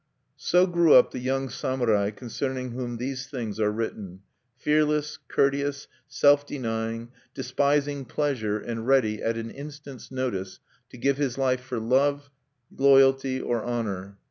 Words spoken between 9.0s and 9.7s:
at an